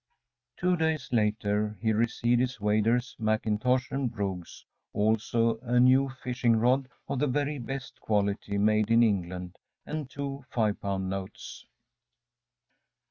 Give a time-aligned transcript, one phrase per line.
[0.57, 6.89] Two days later he received his waders, mackintosh, and brogues; also a new fishing rod
[7.07, 11.67] of the very best quality made in England, and two five pound notes.